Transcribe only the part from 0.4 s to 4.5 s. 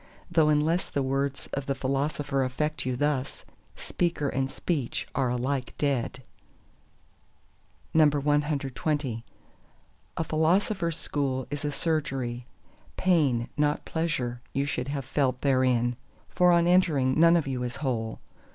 unless the words of the Philosopher affect you thus, speaker and